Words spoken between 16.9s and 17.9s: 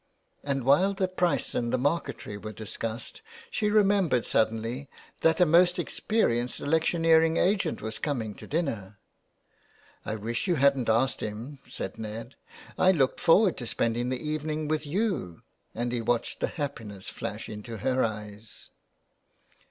flash into